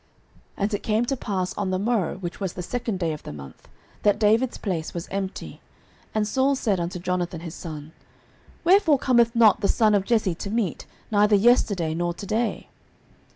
09:020:027 0.57 0.63
And 0.63 0.73
it 0.73 0.79
came 0.81 1.05
to 1.05 1.15
pass 1.15 1.53
on 1.59 1.69
the 1.69 1.77
morrow, 1.77 2.17
which 2.17 2.39
was 2.39 2.53
the 2.53 2.63
second 2.63 2.97
day 2.97 3.13
of 3.13 3.21
the 3.21 3.31
month, 3.31 3.67
that 4.01 4.17
David's 4.17 4.57
place 4.57 4.95
was 4.95 5.07
empty: 5.09 5.61
and 6.15 6.27
Saul 6.27 6.55
said 6.55 6.79
unto 6.79 6.97
Jonathan 6.97 7.41
his 7.41 7.53
son, 7.53 7.91
Wherefore 8.63 8.97
cometh 8.97 9.35
not 9.35 9.61
the 9.61 9.67
son 9.67 9.93
of 9.93 10.05
Jesse 10.05 10.33
to 10.33 10.49
meat, 10.49 10.87
neither 11.11 11.35
yesterday, 11.35 11.93
nor 11.93 12.15
to 12.15 12.25
day? 12.25 12.69